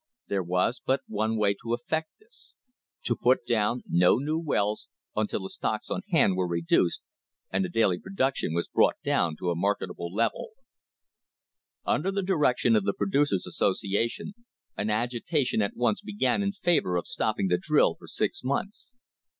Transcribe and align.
There 0.29 0.41
was 0.41 0.81
but 0.83 1.01
one 1.07 1.37
way 1.37 1.53
to 1.61 1.75
effect 1.75 2.09
this— 2.19 2.55
to 3.05 3.15
put 3.15 3.45
down 3.45 3.83
no 3.87 4.15
new 4.17 4.39
wells 4.39 4.87
until 5.15 5.43
the 5.43 5.49
stocks 5.51 5.91
on 5.91 6.01
hand 6.09 6.35
were 6.35 6.47
reduced 6.47 7.03
and 7.51 7.63
the 7.63 7.69
daily 7.69 7.99
production 7.99 8.55
was 8.55 8.67
brought 8.67 8.95
down 9.03 9.35
to 9.37 9.51
a 9.51 9.55
marketable 9.55 10.07
amount. 10.07 10.33
Under 11.85 12.09
the 12.11 12.23
direction 12.23 12.75
of 12.75 12.83
the 12.83 12.93
Producers' 12.93 13.45
Association 13.45 14.33
an 14.75 14.87
agita 14.87 15.45
tion 15.45 15.61
at 15.61 15.75
once 15.77 16.01
began 16.01 16.41
in 16.41 16.53
favour 16.53 16.95
of 16.97 17.05
stopping 17.05 17.47
the 17.47 17.59
drill 17.59 17.93
for 17.93 18.07
six 18.07 18.43
months. 18.43 18.93